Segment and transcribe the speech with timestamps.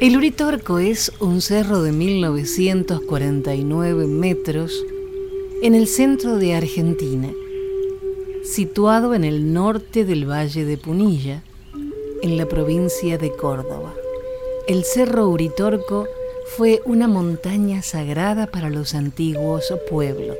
[0.00, 4.82] El Uritorco es un cerro de 1949 metros
[5.62, 7.30] en el centro de Argentina
[8.42, 11.42] situado en el norte del Valle de Punilla,
[12.22, 13.92] en la provincia de Córdoba.
[14.66, 16.08] El Cerro Uritorco
[16.56, 20.38] fue una montaña sagrada para los antiguos pueblos.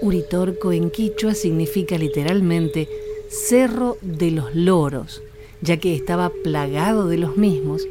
[0.00, 2.88] Uritorco en quichua significa literalmente
[3.28, 5.22] Cerro de los Loros,
[5.60, 7.86] ya que estaba plagado de los mismos,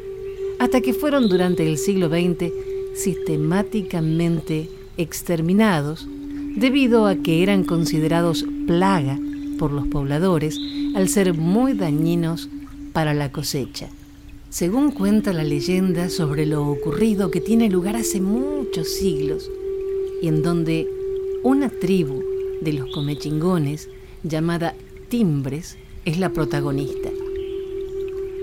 [0.64, 2.50] hasta que fueron durante el siglo XX
[2.96, 6.08] sistemáticamente exterminados
[6.56, 9.20] debido a que eran considerados plaga
[9.60, 10.58] por los pobladores
[10.96, 12.48] al ser muy dañinos
[12.94, 13.90] para la cosecha.
[14.50, 19.52] Según cuenta la leyenda sobre lo ocurrido que tiene lugar hace muchos siglos
[20.22, 20.88] y en donde
[21.44, 22.24] una tribu
[22.62, 23.90] de los comechingones
[24.24, 24.76] llamada
[25.10, 27.10] Timbres es la protagonista.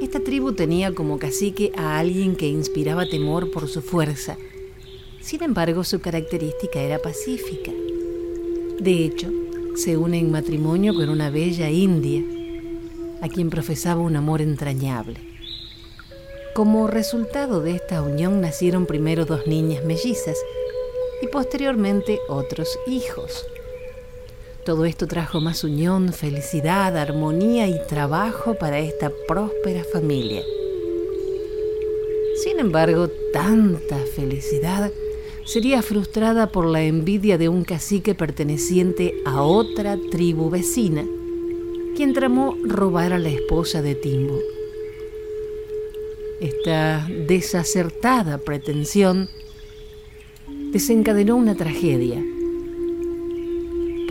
[0.00, 4.38] Esta tribu tenía como cacique a alguien que inspiraba temor por su fuerza.
[5.20, 7.70] Sin embargo, su característica era pacífica.
[8.80, 9.28] De hecho,
[9.76, 12.22] se une en matrimonio con una bella india,
[13.20, 15.20] a quien profesaba un amor entrañable.
[16.54, 20.38] Como resultado de esta unión nacieron primero dos niñas mellizas
[21.20, 23.44] y posteriormente otros hijos.
[24.64, 30.42] Todo esto trajo más unión, felicidad, armonía y trabajo para esta próspera familia.
[32.42, 34.92] Sin embargo, tanta felicidad
[35.46, 41.06] sería frustrada por la envidia de un cacique perteneciente a otra tribu vecina,
[41.96, 44.38] quien tramó robar a la esposa de Timbo.
[46.40, 49.28] Esta desacertada pretensión
[50.72, 52.22] desencadenó una tragedia,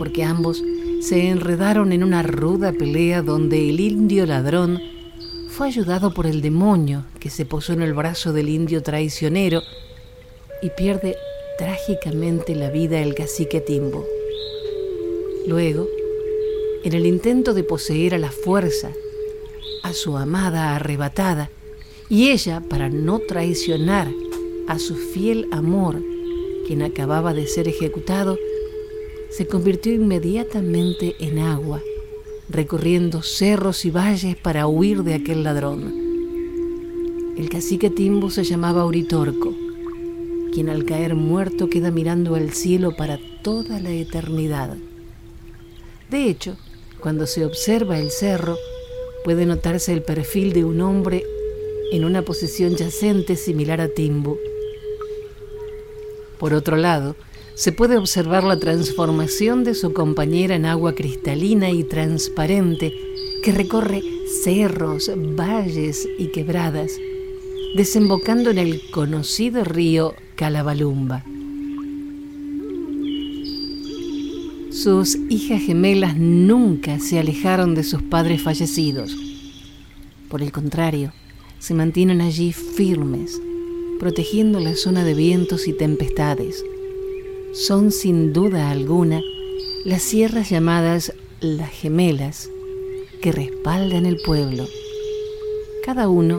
[0.00, 0.64] porque ambos
[1.02, 4.80] se enredaron en una ruda pelea donde el indio ladrón
[5.50, 9.60] fue ayudado por el demonio que se posó en el brazo del indio traicionero
[10.62, 11.16] y pierde
[11.58, 14.06] trágicamente la vida el cacique Timbo.
[15.46, 15.86] Luego,
[16.82, 18.90] en el intento de poseer a la fuerza
[19.82, 21.50] a su amada arrebatada,
[22.08, 24.08] y ella, para no traicionar
[24.66, 26.02] a su fiel amor,
[26.66, 28.38] quien acababa de ser ejecutado,
[29.40, 31.80] se convirtió inmediatamente en agua,
[32.50, 35.94] recorriendo cerros y valles para huir de aquel ladrón.
[37.38, 39.54] El cacique Timbo se llamaba Uritorco
[40.52, 44.76] quien al caer muerto queda mirando al cielo para toda la eternidad.
[46.10, 46.58] De hecho,
[47.00, 48.58] cuando se observa el cerro,
[49.24, 51.24] puede notarse el perfil de un hombre
[51.92, 54.36] en una posición yacente similar a Timbu.
[56.38, 57.16] Por otro lado,
[57.60, 62.94] se puede observar la transformación de su compañera en agua cristalina y transparente
[63.44, 64.02] que recorre
[64.42, 66.92] cerros, valles y quebradas,
[67.76, 71.22] desembocando en el conocido río Calabalumba.
[74.70, 79.14] Sus hijas gemelas nunca se alejaron de sus padres fallecidos.
[80.30, 81.12] Por el contrario,
[81.58, 83.38] se mantienen allí firmes,
[83.98, 86.64] protegiendo la zona de vientos y tempestades.
[87.52, 89.22] Son sin duda alguna
[89.84, 92.48] las sierras llamadas las gemelas
[93.20, 94.68] que respaldan el pueblo.
[95.84, 96.38] Cada uno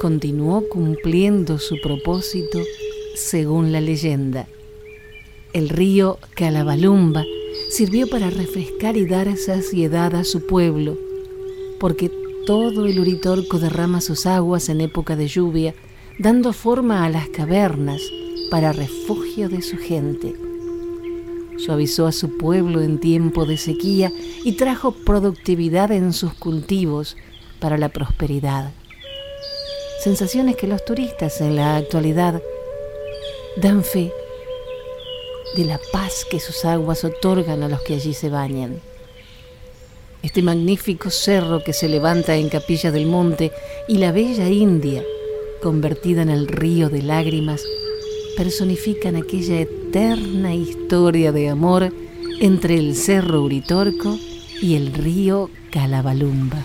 [0.00, 2.58] continuó cumpliendo su propósito
[3.14, 4.48] según la leyenda.
[5.52, 7.24] El río Calabalumba
[7.68, 10.98] sirvió para refrescar y dar saciedad a su pueblo,
[11.78, 12.10] porque
[12.44, 15.76] todo el Uritorco derrama sus aguas en época de lluvia,
[16.18, 18.02] dando forma a las cavernas
[18.50, 20.34] para refugio de su gente.
[21.56, 24.12] Suavizó a su pueblo en tiempo de sequía
[24.44, 27.16] y trajo productividad en sus cultivos
[27.60, 28.72] para la prosperidad.
[30.02, 32.42] Sensaciones que los turistas en la actualidad
[33.56, 34.12] dan fe
[35.54, 38.80] de la paz que sus aguas otorgan a los que allí se bañan.
[40.22, 43.52] Este magnífico cerro que se levanta en Capilla del Monte
[43.88, 45.02] y la bella India,
[45.62, 47.62] convertida en el río de lágrimas,
[48.40, 51.92] personifican aquella eterna historia de amor
[52.40, 54.18] entre el cerro Uritorco
[54.62, 56.56] y el río Calabalumba.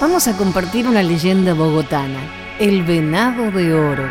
[0.00, 4.08] Vamos a compartir una leyenda bogotana, el venado de oro.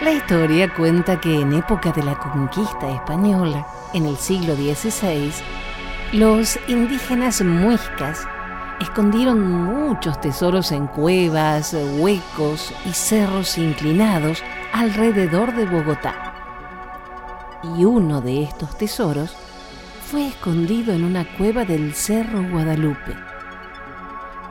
[0.00, 5.32] La historia cuenta que en época de la conquista española, en el siglo XVI,
[6.12, 8.24] los indígenas muiscas
[8.80, 16.14] escondieron muchos tesoros en cuevas, huecos y cerros inclinados alrededor de Bogotá
[17.76, 19.36] y uno de estos tesoros
[20.10, 23.16] fue escondido en una cueva del Cerro Guadalupe.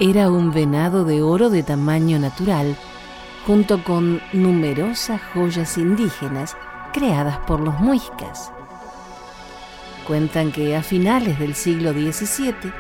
[0.02, 2.76] Era un venado de oro de tamaño natural,
[3.48, 6.58] junto con numerosas joyas indígenas
[6.92, 8.52] creadas por los muiscas.
[10.06, 12.74] Cuentan que a finales del siglo XVII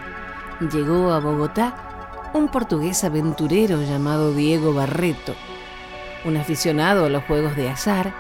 [0.70, 5.34] llegó a Bogotá un portugués aventurero llamado Diego Barreto,
[6.26, 8.14] un aficionado a los juegos de azar,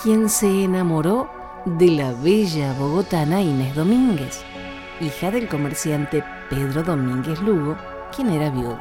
[0.00, 4.42] quien se enamoró de la bella bogotana Inés Domínguez,
[5.00, 7.76] hija del comerciante Pedro Domínguez Lugo,
[8.14, 8.78] quien era viudo.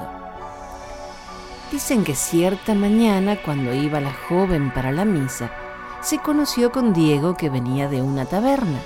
[1.72, 5.52] Dicen que cierta mañana, cuando iba la joven para la misa,
[6.02, 8.80] se conoció con Diego que venía de una taberna.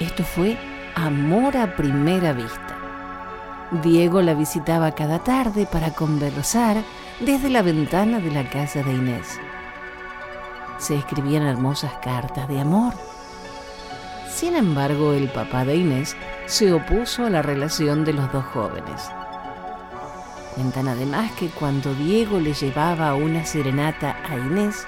[0.00, 0.56] Esto fue
[0.94, 2.78] amor a primera vista.
[3.82, 6.82] Diego la visitaba cada tarde para conversar
[7.20, 9.38] desde la ventana de la casa de Inés
[10.78, 12.94] se escribían hermosas cartas de amor.
[14.28, 16.16] Sin embargo, el papá de Inés
[16.46, 19.10] se opuso a la relación de los dos jóvenes.
[20.54, 24.86] Cuentan además que cuando Diego le llevaba una serenata a Inés,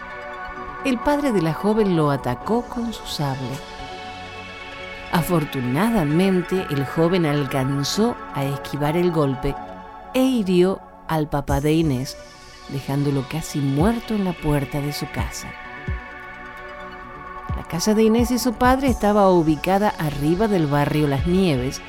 [0.84, 3.50] el padre de la joven lo atacó con su sable.
[5.12, 9.54] Afortunadamente, el joven alcanzó a esquivar el golpe
[10.14, 12.16] e hirió al papá de Inés,
[12.68, 15.48] dejándolo casi muerto en la puerta de su casa.
[17.70, 21.80] Casa de Inés y su padre estaba ubicada arriba del barrio Las Nieves,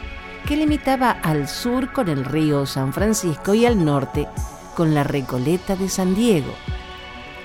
[0.45, 4.27] que limitaba al sur con el río San Francisco y al norte
[4.75, 6.53] con la Recoleta de San Diego,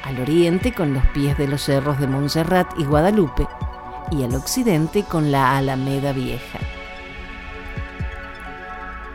[0.05, 3.49] al oriente con los pies de los cerros de Montserrat y Guadalupe
[4.11, 6.59] y al occidente con la Alameda Vieja.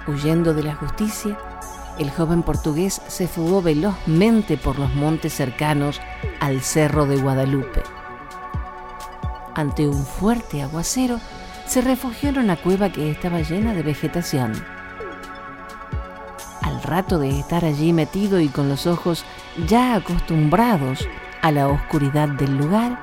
[0.08, 1.38] Huyendo de la justicia,
[2.00, 6.02] el joven portugués se fugó velozmente por los montes cercanos
[6.40, 7.84] al Cerro de Guadalupe
[9.56, 11.20] ante un fuerte aguacero,
[11.66, 14.54] se refugió en una cueva que estaba llena de vegetación.
[16.62, 19.24] Al rato de estar allí metido y con los ojos
[19.68, 21.08] ya acostumbrados
[21.42, 23.00] a la oscuridad del lugar,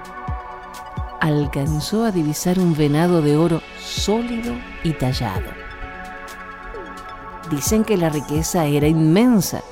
[1.20, 4.54] alcanzó a divisar un venado de oro sólido
[4.84, 5.50] y tallado.
[7.50, 9.62] Dicen que la riqueza era inmensa,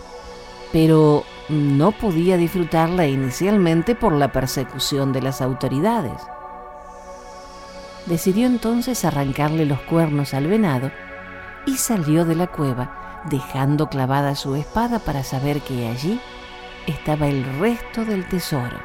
[0.73, 6.21] pero no podía disfrutarla inicialmente por la persecución de las autoridades
[8.07, 10.91] decidió entonces arrancarle los cuernos al venado
[11.67, 16.21] y salió de la cueva dejando clavada su espada para saber que allí
[16.87, 18.79] estaba el resto del tesoro.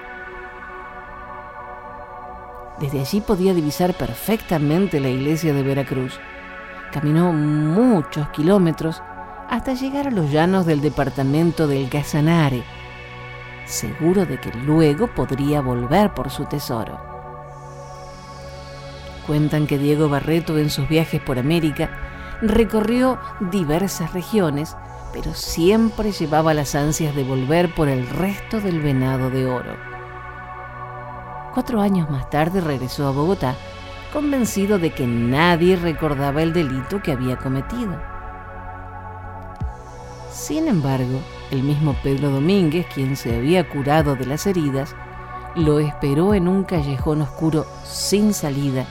[2.80, 6.20] Desde allí podía divisar perfectamente la iglesia de Veracruz.
[6.92, 9.04] Caminó muchos kilómetros
[9.50, 12.64] hasta llegar a los llanos del departamento del Casanare,
[13.66, 17.11] seguro de que luego podría volver por su tesoro.
[19.28, 21.90] Cuentan que Diego Barreto en sus viajes por América
[22.42, 24.76] recorrió diversas regiones,
[25.14, 29.76] pero siempre llevaba las ansias de volver por el resto del venado de oro.
[31.54, 33.56] Cuatro años más tarde regresó a Bogotá,
[34.12, 38.02] convencido de que nadie recordaba el delito que había cometido.
[40.32, 41.20] Sin embargo,
[41.52, 44.96] el mismo Pedro Domínguez, quien se había curado de las heridas,
[45.56, 48.88] lo esperó en un callejón oscuro sin salida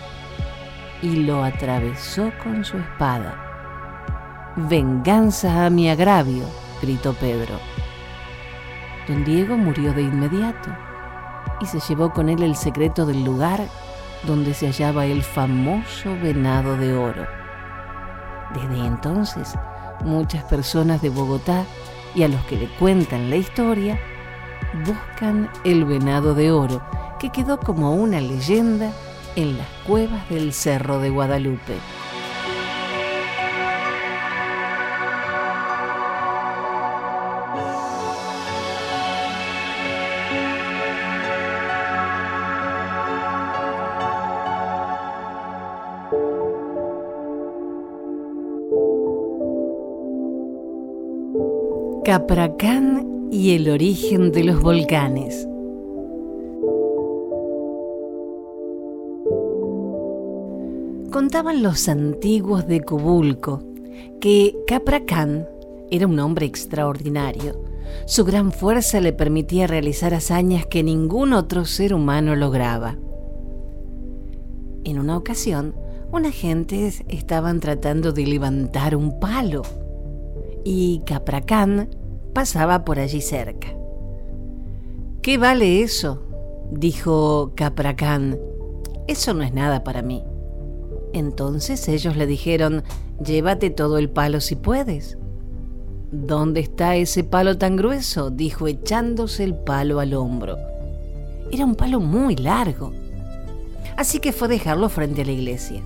[1.03, 4.53] y lo atravesó con su espada.
[4.57, 6.45] Venganza a mi agravio,
[6.83, 7.59] gritó Pedro.
[9.09, 10.71] Don Diego murió de inmediato
[11.61, 13.61] y se llevó con él el secreto del lugar
[14.27, 17.27] donde se hallaba el famoso venado de oro.
[18.55, 19.55] Desde entonces
[20.05, 21.65] muchas personas de Bogotá
[22.15, 23.99] y a los que le cuentan la historia,
[24.85, 26.83] buscan el venado de oro,
[27.19, 28.93] que quedó como una leyenda
[29.37, 31.75] en las cuevas del Cerro de Guadalupe.
[52.05, 55.50] Capracán y el origen de los volcanes.
[61.31, 63.63] Contaban los antiguos de Cubulco
[64.21, 65.47] que Capracán
[65.89, 67.63] era un hombre extraordinario.
[68.05, 72.99] Su gran fuerza le permitía realizar hazañas que ningún otro ser humano lograba.
[74.83, 75.77] En una ocasión,
[76.11, 79.63] unas gentes estaban tratando de levantar un palo
[80.65, 81.91] y Capracán
[82.35, 83.69] pasaba por allí cerca.
[85.23, 86.25] ¿Qué vale eso?
[86.73, 88.37] dijo Capracán.
[89.07, 90.25] Eso no es nada para mí.
[91.13, 92.83] Entonces ellos le dijeron,
[93.25, 95.19] llévate todo el palo si puedes.
[96.13, 98.31] ¿Dónde está ese palo tan grueso?
[98.31, 100.57] dijo echándose el palo al hombro.
[101.53, 102.93] Era un palo muy largo.
[103.97, 105.83] Así que fue a dejarlo frente a la iglesia.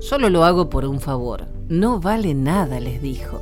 [0.00, 1.46] Solo lo hago por un favor.
[1.68, 3.40] No vale nada, les dijo.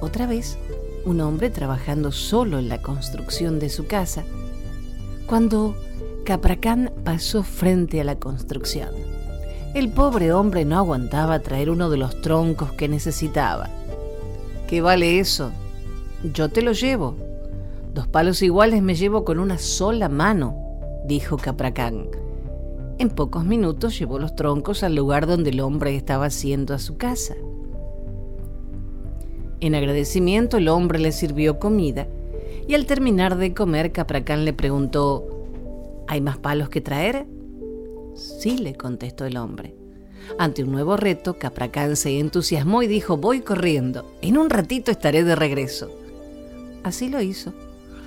[0.00, 0.58] Otra vez
[1.04, 4.24] un hombre trabajando solo en la construcción de su casa,
[5.26, 5.74] cuando
[6.24, 8.90] Capracán pasó frente a la construcción.
[9.78, 13.70] El pobre hombre no aguantaba traer uno de los troncos que necesitaba.
[14.66, 15.52] ¿Qué vale eso?
[16.34, 17.14] Yo te lo llevo.
[17.94, 20.56] Dos palos iguales me llevo con una sola mano,
[21.06, 22.08] dijo Capracán.
[22.98, 26.96] En pocos minutos llevó los troncos al lugar donde el hombre estaba haciendo a su
[26.96, 27.36] casa.
[29.60, 32.08] En agradecimiento el hombre le sirvió comida
[32.66, 35.24] y al terminar de comer Capracán le preguntó,
[36.08, 37.37] ¿hay más palos que traer?
[38.18, 39.74] Sí, le contestó el hombre.
[40.38, 45.22] Ante un nuevo reto, Capracán se entusiasmó y dijo, voy corriendo, en un ratito estaré
[45.22, 45.90] de regreso.
[46.82, 47.54] Así lo hizo.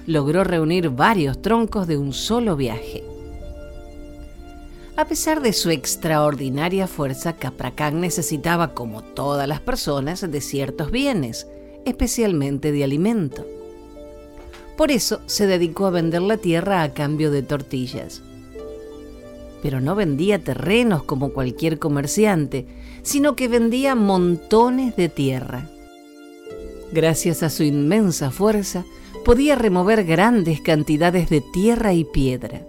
[0.06, 3.03] Logró reunir varios troncos de un solo viaje.
[4.98, 11.48] A pesar de su extraordinaria fuerza, Capracán necesitaba, como todas las personas, de ciertos bienes,
[11.86, 13.48] especialmente de alimento.
[14.75, 18.22] Por eso se dedicó a vender la tierra a cambio de tortillas.
[19.62, 22.65] Pero no vendía terrenos como cualquier comerciante,
[23.03, 25.70] sino que vendía montones de tierra.
[26.91, 28.86] Gracias a su inmensa fuerza,
[29.24, 32.62] podía remover grandes cantidades de tierra y piedra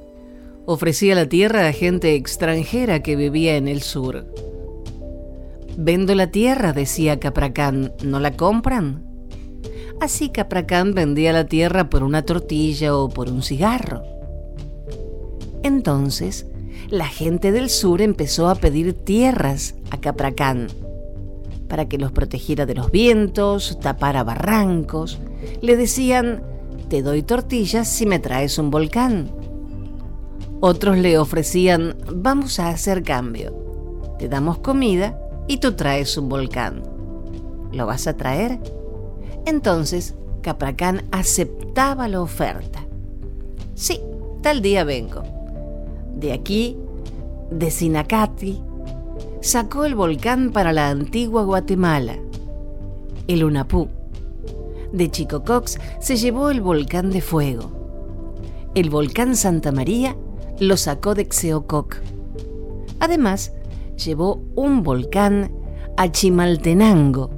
[0.67, 4.27] ofrecía la tierra a gente extranjera que vivía en el sur.
[5.77, 9.05] Vendo la tierra, decía Capracán, ¿no la compran?
[10.01, 14.03] Así Capracán vendía la tierra por una tortilla o por un cigarro.
[15.63, 16.47] Entonces,
[16.89, 20.69] la gente del sur empezó a pedir tierras a Capracán
[21.73, 25.19] para que los protegiera de los vientos, tapara barrancos.
[25.63, 26.43] Le decían,
[26.91, 29.31] te doy tortillas si me traes un volcán.
[30.61, 33.55] Otros le ofrecían, vamos a hacer cambio.
[34.19, 36.83] Te damos comida y tú traes un volcán.
[37.73, 38.61] ¿Lo vas a traer?
[39.47, 42.87] Entonces, Capracán aceptaba la oferta.
[43.75, 43.99] Sí,
[44.43, 45.23] tal día vengo.
[46.15, 46.77] De aquí,
[47.51, 48.63] de Sinacati,
[49.41, 52.17] sacó el volcán para la antigua Guatemala,
[53.27, 53.89] el Unapú.
[54.93, 57.71] De Chicocox se llevó el volcán de fuego.
[58.75, 60.17] El volcán Santa María
[60.61, 61.97] lo sacó de Xeococ.
[63.01, 63.53] Además,
[63.97, 65.53] llevó un volcán
[65.97, 67.31] a Chimaltenango,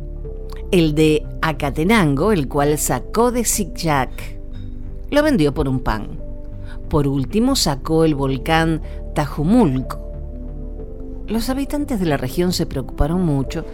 [0.71, 4.11] el de Acatenango, el cual sacó de Zigzag.
[5.11, 6.24] Lo vendió por un pan.
[6.95, 8.81] Por último, sacó el volcán
[9.17, 9.99] Tajumulco.
[11.27, 13.65] Los habitantes de la región se preocuparon mucho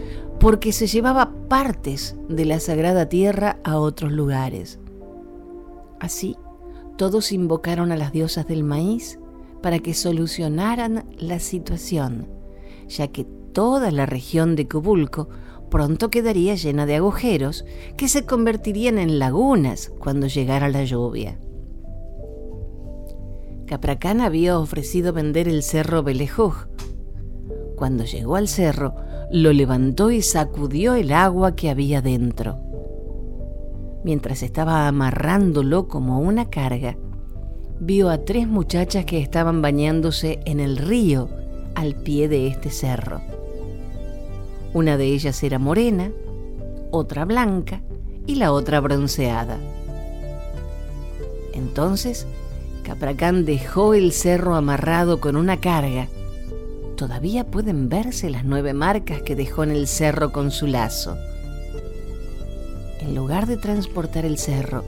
[0.41, 4.79] porque se llevaba partes de la sagrada tierra a otros lugares.
[6.01, 6.39] Así,
[6.97, 9.19] todos invocaron a las diosas del maíz
[9.63, 12.27] para que solucionaran la situación,
[12.89, 15.29] ya que toda la región de Cubulco
[15.71, 17.67] pronto quedaría llena de agujeros
[17.99, 21.39] que se convertirían en lagunas cuando llegara la lluvia.
[23.71, 26.67] Capracán había ofrecido vender el cerro Belejuj.
[27.77, 28.97] Cuando llegó al cerro,
[29.31, 32.59] lo levantó y sacudió el agua que había dentro.
[34.03, 36.97] Mientras estaba amarrándolo como una carga,
[37.79, 41.29] vio a tres muchachas que estaban bañándose en el río
[41.77, 43.21] al pie de este cerro.
[44.75, 46.11] Una de ellas era morena,
[46.91, 47.83] otra blanca
[48.27, 49.59] y la otra bronceada.
[51.53, 52.27] Entonces,
[52.83, 56.09] Capracán dejó el cerro amarrado con una carga.
[56.97, 61.17] Todavía pueden verse las nueve marcas que dejó en el cerro con su lazo.
[63.01, 64.85] En lugar de transportar el cerro,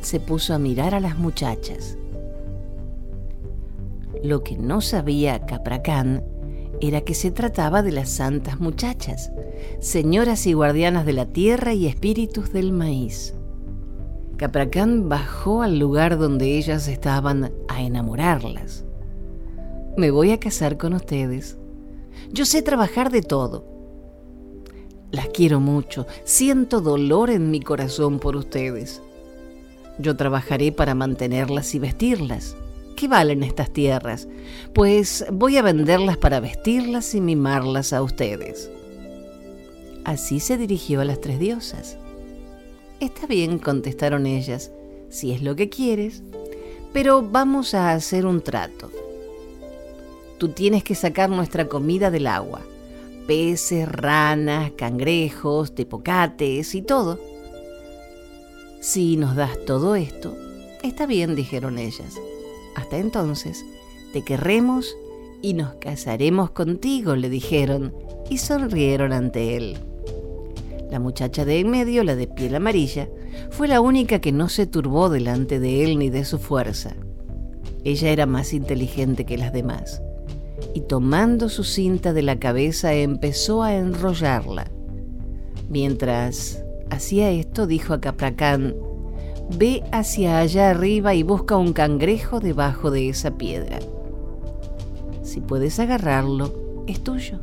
[0.00, 1.96] se puso a mirar a las muchachas.
[4.22, 6.24] Lo que no sabía Capracán
[6.80, 9.30] era que se trataba de las santas muchachas,
[9.80, 13.34] señoras y guardianas de la tierra y espíritus del maíz.
[14.36, 18.84] Capracán bajó al lugar donde ellas estaban a enamorarlas.
[19.96, 21.56] Me voy a casar con ustedes.
[22.32, 23.64] Yo sé trabajar de todo.
[25.12, 29.00] Las quiero mucho, siento dolor en mi corazón por ustedes.
[29.98, 32.56] Yo trabajaré para mantenerlas y vestirlas.
[32.96, 34.26] ¿Qué valen estas tierras?
[34.72, 38.70] Pues voy a venderlas para vestirlas y mimarlas a ustedes.
[40.04, 41.98] Así se dirigió a las tres diosas.
[43.04, 44.70] Está bien, contestaron ellas,
[45.10, 46.22] si es lo que quieres,
[46.94, 48.90] pero vamos a hacer un trato.
[50.38, 52.62] Tú tienes que sacar nuestra comida del agua,
[53.26, 57.20] peces, ranas, cangrejos, tepocates y todo.
[58.80, 60.34] Si nos das todo esto,
[60.82, 62.14] está bien, dijeron ellas.
[62.74, 63.66] Hasta entonces,
[64.14, 64.96] te querremos
[65.42, 67.94] y nos casaremos contigo, le dijeron,
[68.30, 69.93] y sonrieron ante él.
[70.94, 73.08] La muchacha de en medio, la de piel amarilla,
[73.50, 76.94] fue la única que no se turbó delante de él ni de su fuerza.
[77.82, 80.02] Ella era más inteligente que las demás,
[80.72, 84.70] y tomando su cinta de la cabeza empezó a enrollarla.
[85.68, 88.76] Mientras hacía esto, dijo a Capracán,
[89.58, 93.80] Ve hacia allá arriba y busca un cangrejo debajo de esa piedra.
[95.24, 97.40] Si puedes agarrarlo, es tuyo.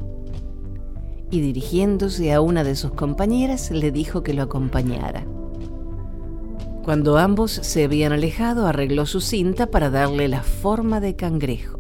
[1.32, 5.26] Y dirigiéndose a una de sus compañeras, le dijo que lo acompañara.
[6.84, 11.80] Cuando ambos se habían alejado, arregló su cinta para darle la forma de cangrejo.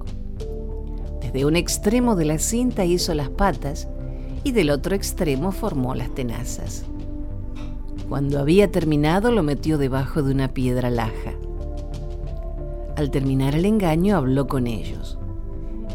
[1.21, 3.87] Desde un extremo de la cinta hizo las patas
[4.43, 6.85] y del otro extremo formó las tenazas.
[8.09, 11.33] Cuando había terminado lo metió debajo de una piedra laja.
[12.95, 15.17] Al terminar el engaño habló con ellos.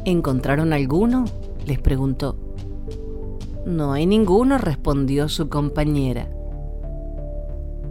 [0.05, 1.27] ¿Encontraron alguno?
[1.67, 2.46] les preguntó.
[3.67, 6.31] No hay ninguno, respondió su compañera.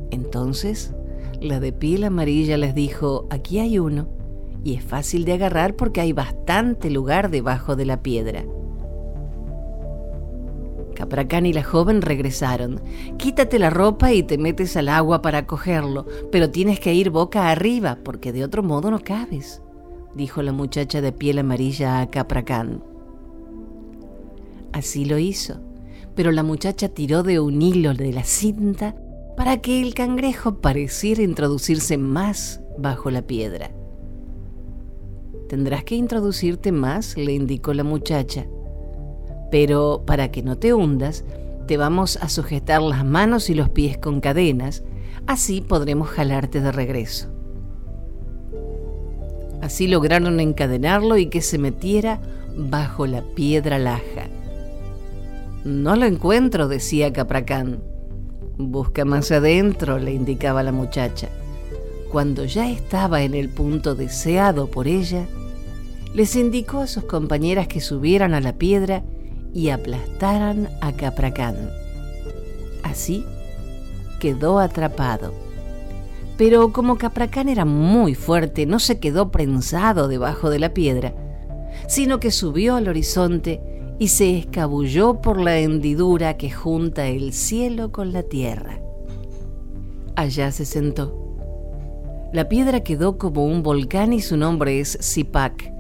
[0.10, 0.94] Entonces,
[1.42, 4.08] la de piel amarilla les dijo, aquí hay uno,
[4.64, 8.46] y es fácil de agarrar porque hay bastante lugar debajo de la piedra.
[10.96, 12.80] Capracán y la joven regresaron.
[13.18, 17.52] Quítate la ropa y te metes al agua para cogerlo, pero tienes que ir boca
[17.52, 19.62] arriba, porque de otro modo no cabes,
[20.16, 22.95] dijo la muchacha de piel amarilla a Capracán.
[24.76, 25.62] Así lo hizo,
[26.16, 28.96] pero la muchacha tiró de un hilo de la cinta
[29.36, 33.72] para que el cangrejo pareciera introducirse más bajo la piedra.
[35.50, 38.46] Tendrás que introducirte más, le indicó la muchacha
[39.56, 41.24] pero para que no te hundas,
[41.68, 44.84] te vamos a sujetar las manos y los pies con cadenas,
[45.28, 47.30] así podremos jalarte de regreso.
[49.62, 52.20] Así lograron encadenarlo y que se metiera
[52.56, 54.28] bajo la piedra laja.
[55.66, 57.82] No lo encuentro, decía Capracán.
[58.60, 61.28] Busca más adentro, le indicaba la muchacha.
[62.12, 65.26] Cuando ya estaba en el punto deseado por ella,
[66.14, 69.04] les indicó a sus compañeras que subieran a la piedra
[69.56, 71.72] y aplastaran a Capracán.
[72.84, 73.26] Así
[74.20, 75.34] quedó atrapado.
[76.38, 81.16] Pero como Capracán era muy fuerte, no se quedó prensado debajo de la piedra,
[81.88, 87.92] sino que subió al horizonte y se escabulló por la hendidura que junta el cielo
[87.92, 88.82] con la tierra.
[90.16, 91.22] Allá se sentó.
[92.34, 95.72] La piedra quedó como un volcán y su nombre es Zipac.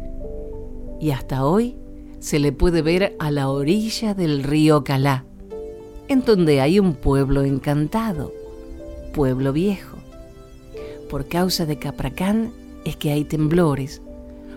[1.01, 1.77] Y hasta hoy
[2.19, 5.25] se le puede ver a la orilla del río Calá,
[6.07, 8.31] en donde hay un pueblo encantado,
[9.13, 9.97] pueblo viejo.
[11.09, 12.53] Por causa de Capracán
[12.85, 14.01] es que hay temblores,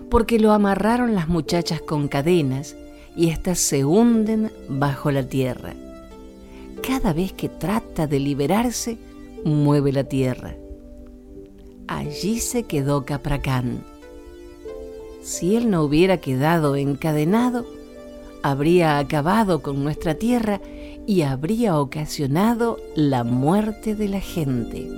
[0.09, 2.75] porque lo amarraron las muchachas con cadenas
[3.15, 5.73] y éstas se hunden bajo la tierra.
[6.85, 8.97] Cada vez que trata de liberarse,
[9.43, 10.55] mueve la tierra.
[11.87, 13.83] Allí se quedó Capracán
[15.21, 17.65] si él no hubiera quedado encadenado,
[18.41, 20.61] habría acabado con nuestra tierra
[21.05, 24.89] y habría ocasionado la muerte de la gente.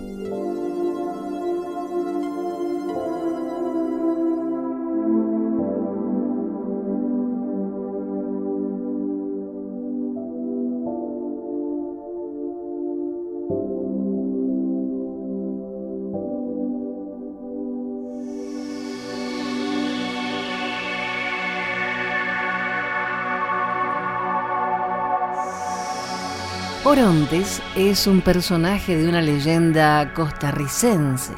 [27.76, 31.34] Es un personaje de una leyenda costarricense.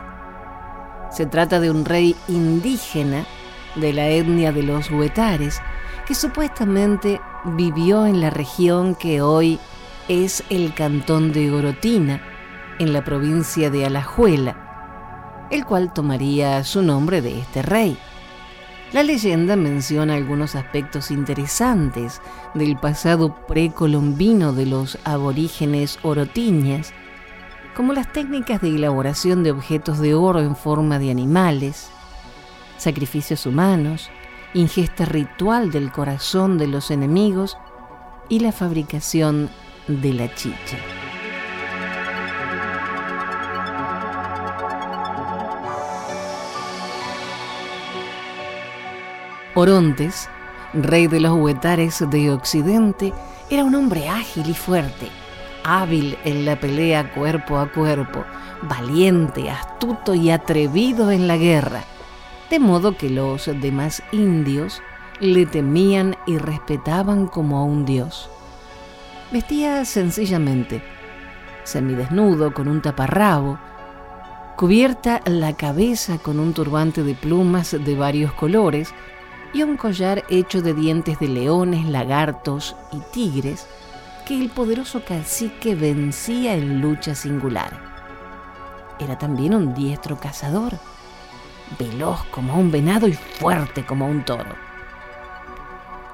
[1.09, 3.25] Se trata de un rey indígena
[3.73, 5.59] de la etnia de los huetares
[6.05, 9.59] que supuestamente vivió en la región que hoy
[10.07, 12.21] es el cantón de Orotina,
[12.77, 17.97] en la provincia de Alajuela, el cual tomaría su nombre de este rey.
[18.93, 22.21] La leyenda menciona algunos aspectos interesantes
[22.53, 26.93] del pasado precolombino de los aborígenes orotiñas,
[27.75, 31.89] como las técnicas de elaboración de objetos de oro en forma de animales,
[32.77, 34.11] sacrificios humanos,
[34.53, 37.57] ingesta ritual del corazón de los enemigos
[38.29, 39.49] y la fabricación
[39.87, 40.77] de la chicha.
[49.55, 50.29] Orontes,
[50.73, 53.13] rey de los huetares de Occidente,
[53.51, 55.09] era un hombre ágil y fuerte,
[55.63, 58.25] hábil en la pelea cuerpo a cuerpo,
[58.63, 61.83] valiente, astuto y atrevido en la guerra,
[62.49, 64.81] de modo que los demás indios
[65.19, 68.31] le temían y respetaban como a un dios.
[69.31, 70.81] Vestía sencillamente,
[71.63, 73.59] semidesnudo con un taparrabo,
[74.57, 78.93] cubierta la cabeza con un turbante de plumas de varios colores,
[79.53, 83.67] y un collar hecho de dientes de leones, lagartos y tigres
[84.25, 87.79] que el poderoso cacique vencía en lucha singular.
[88.99, 90.73] Era también un diestro cazador,
[91.77, 94.55] veloz como un venado y fuerte como un toro.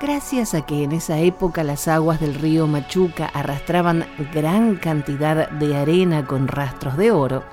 [0.02, 5.76] Gracias a que en esa época las aguas del río Machuca arrastraban gran cantidad de
[5.76, 7.44] arena con rastros de oro,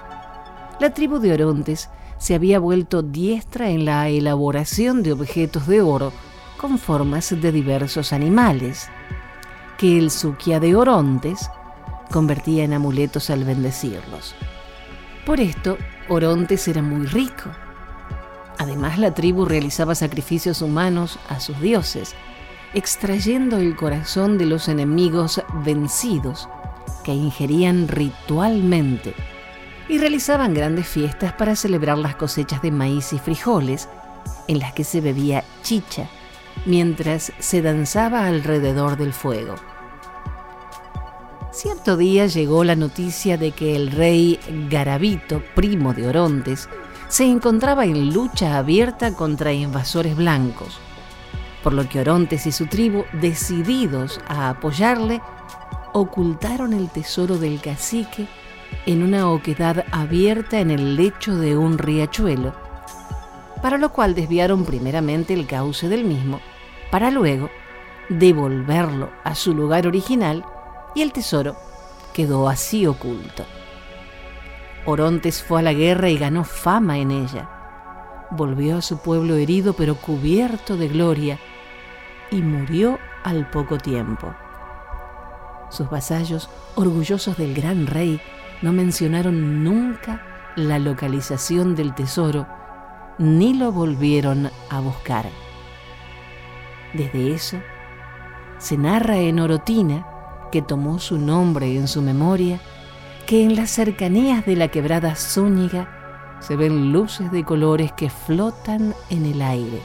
[0.79, 6.13] la tribu de Orontes se había vuelto diestra en la elaboración de objetos de oro
[6.57, 8.89] con formas de diversos animales,
[9.79, 11.51] que el suquia de Orontes
[12.11, 14.35] convertía en amuletos al bendecirlos.
[15.27, 15.77] Por esto,
[16.09, 17.51] Orontes era muy rico.
[18.59, 22.15] Además, la tribu realizaba sacrificios humanos a sus dioses,
[22.73, 26.49] extrayendo el corazón de los enemigos vencidos
[27.05, 29.15] que ingerían ritualmente
[29.89, 33.89] y realizaban grandes fiestas para celebrar las cosechas de maíz y frijoles,
[34.49, 36.09] en las que se bebía chicha,
[36.65, 39.55] mientras se danzaba alrededor del fuego.
[41.53, 46.69] Cierto día llegó la noticia de que el rey Garabito, primo de Orontes,
[47.09, 50.79] se encontraba en lucha abierta contra invasores blancos,
[51.63, 55.23] por lo que Orontes y su tribu, decididos a apoyarle,
[55.93, 58.29] ocultaron el tesoro del cacique
[58.87, 62.55] en una oquedad abierta en el lecho de un riachuelo,
[63.63, 66.41] para lo cual desviaron primeramente el cauce del mismo,
[66.91, 67.51] para luego
[68.09, 70.45] devolverlo a su lugar original
[70.95, 71.57] y el tesoro
[72.13, 73.45] quedó así oculto.
[74.85, 77.51] Orontes fue a la guerra y ganó fama en ella.
[78.31, 81.39] Volvió a su pueblo herido pero cubierto de gloria
[82.31, 84.33] y murió al poco tiempo.
[85.71, 88.21] Sus vasallos, orgullosos del gran rey,
[88.63, 92.47] no mencionaron nunca la localización del tesoro
[93.19, 95.27] ni lo volvieron a buscar.
[96.93, 97.59] Desde eso,
[98.59, 100.07] se narra en Orotina,
[100.51, 102.61] que tomó su nombre en su memoria,
[103.27, 108.95] que en las cercanías de la quebrada Zúñiga se ven luces de colores que flotan
[109.11, 109.81] en el aire.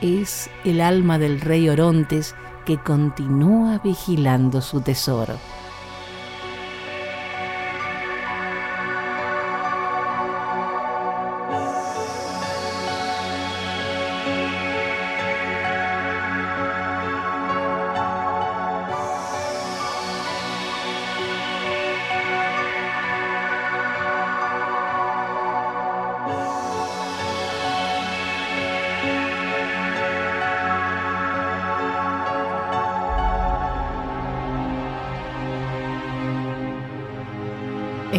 [0.00, 2.34] Es el alma del rey Orontes
[2.64, 5.38] que continúa vigilando su tesoro.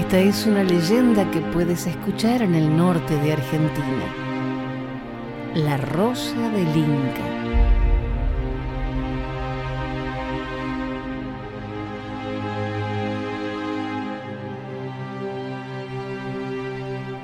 [0.07, 4.05] Esta es una leyenda que puedes escuchar en el norte de Argentina.
[5.53, 7.25] La Rosa del Inca.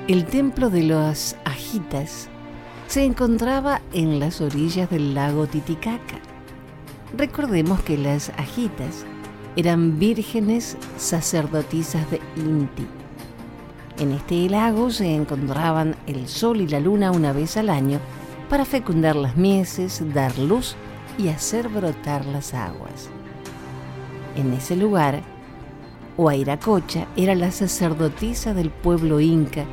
[0.06, 2.28] El templo de los Ajitas
[2.86, 6.18] se encontraba en las orillas del lago Titicaca.
[7.16, 9.06] Recordemos que las Ajitas
[9.56, 12.86] eran vírgenes sacerdotisas de Inti.
[13.98, 18.00] En este lago se encontraban el sol y la luna una vez al año
[18.48, 20.74] para fecundar las mieses, dar luz
[21.16, 23.08] y hacer brotar las aguas.
[24.36, 25.22] En ese lugar
[26.16, 29.64] Huayracocha era la sacerdotisa del pueblo inca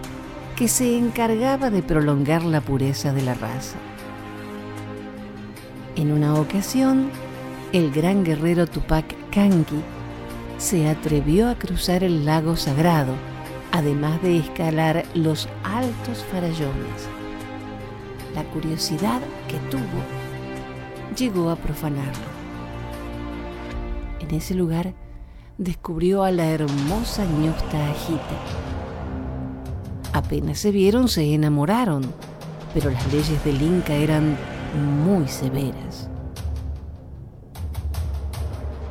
[0.55, 3.77] que se encargaba de prolongar la pureza de la raza.
[5.95, 7.09] En una ocasión,
[7.73, 9.81] el gran guerrero Tupac Kanki
[10.57, 13.13] se atrevió a cruzar el lago sagrado,
[13.71, 17.07] además de escalar los altos farallones.
[18.35, 19.81] La curiosidad que tuvo
[21.17, 22.31] llegó a profanarlo.
[24.19, 24.93] En ese lugar
[25.57, 28.37] descubrió a la hermosa ñosta Ajita.
[30.13, 32.03] Apenas se vieron, se enamoraron,
[32.73, 34.37] pero las leyes del Inca eran
[35.05, 36.10] muy severas.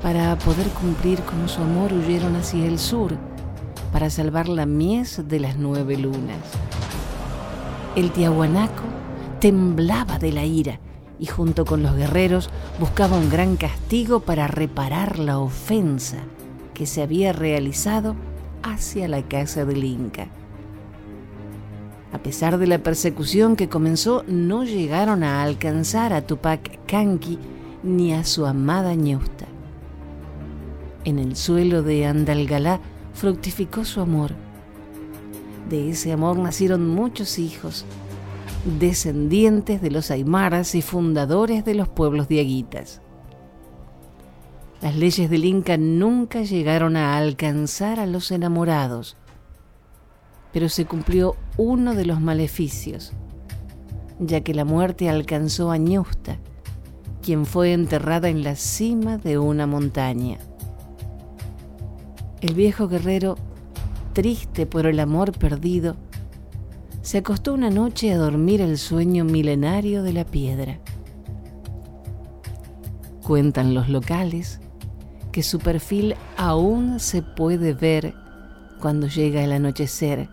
[0.03, 3.13] Para poder cumplir con su amor huyeron hacia el sur,
[3.93, 6.39] para salvar la mies de las nueve lunas.
[7.97, 8.85] El tiahuanaco
[9.41, 10.81] temblaba de la ira
[11.19, 16.19] y junto con los guerreros buscaba un gran castigo para reparar la ofensa
[16.73, 18.17] que se había realizado
[18.63, 20.29] hacia la casa del Inca.
[22.13, 27.39] A pesar de la persecución que comenzó, no llegaron a alcanzar a Tupac Kanki
[27.83, 29.50] ni a su amada Ñusta.
[31.05, 32.81] En el suelo de Andalgalá
[33.15, 34.33] fructificó su amor.
[35.69, 37.87] De ese amor nacieron muchos hijos,
[38.79, 43.01] descendientes de los aymaras y fundadores de los pueblos diaguitas.
[44.83, 49.17] Las leyes del Inca nunca llegaron a alcanzar a los enamorados,
[50.53, 53.13] pero se cumplió uno de los maleficios,
[54.19, 56.39] ya que la muerte alcanzó a Ñusta,
[57.23, 60.39] quien fue enterrada en la cima de una montaña.
[62.41, 63.37] El viejo guerrero,
[64.15, 65.97] triste por el amor perdido,
[67.03, 70.79] se acostó una noche a dormir el sueño milenario de la piedra.
[73.23, 74.59] Cuentan los locales
[75.33, 78.15] que su perfil aún se puede ver
[78.81, 80.31] cuando llega el anochecer,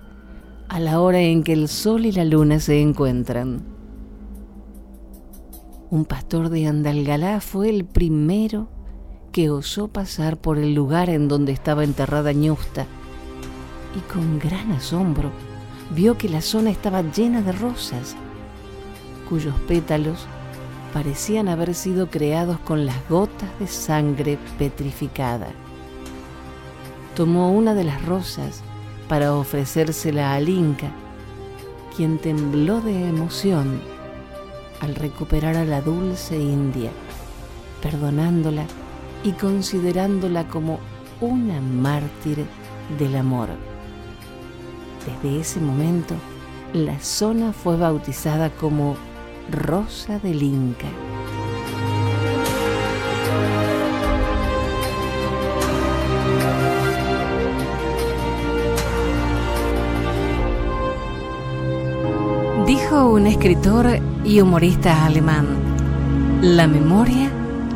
[0.69, 3.61] a la hora en que el sol y la luna se encuentran.
[5.89, 8.69] Un pastor de Andalgalá fue el primero
[9.31, 12.85] que osó pasar por el lugar en donde estaba enterrada Ñusta
[13.95, 15.31] y con gran asombro
[15.91, 18.15] vio que la zona estaba llena de rosas,
[19.29, 20.25] cuyos pétalos
[20.93, 25.47] parecían haber sido creados con las gotas de sangre petrificada.
[27.15, 28.61] Tomó una de las rosas
[29.07, 30.91] para ofrecérsela al Inca,
[31.95, 33.79] quien tembló de emoción
[34.81, 36.91] al recuperar a la dulce India,
[37.81, 38.65] perdonándola
[39.23, 40.79] y considerándola como
[41.21, 42.45] una mártir
[42.97, 43.49] del amor.
[45.05, 46.15] Desde ese momento,
[46.73, 48.95] la zona fue bautizada como
[49.49, 50.87] Rosa del Inca.
[62.65, 65.47] Dijo un escritor y humorista alemán,
[66.41, 67.31] la memoria